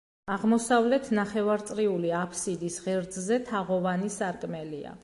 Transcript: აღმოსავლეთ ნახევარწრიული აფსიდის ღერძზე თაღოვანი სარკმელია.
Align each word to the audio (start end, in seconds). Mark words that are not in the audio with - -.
აღმოსავლეთ 0.35 1.11
ნახევარწრიული 1.19 2.15
აფსიდის 2.23 2.79
ღერძზე 2.87 3.39
თაღოვანი 3.53 4.13
სარკმელია. 4.21 4.99